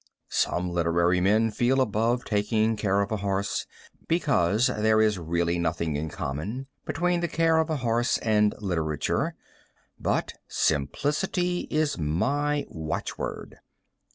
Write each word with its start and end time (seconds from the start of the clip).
Some 0.31 0.71
literary 0.71 1.21
men 1.21 1.51
feel 1.51 1.79
above 1.79 2.25
taking 2.25 2.75
care 2.75 3.01
of 3.01 3.11
a 3.11 3.17
horse, 3.17 3.67
because 4.07 4.65
there 4.65 4.99
is 4.99 5.19
really 5.19 5.59
nothing 5.59 5.95
in 5.95 6.09
common 6.09 6.65
between 6.87 7.19
the 7.19 7.27
care 7.27 7.57
of 7.57 7.69
a 7.69 7.77
horse 7.85 8.17
and 8.17 8.55
literature, 8.57 9.35
but 9.99 10.33
simplicity 10.47 11.67
is 11.69 11.99
my 11.99 12.65
watchword. 12.67 13.57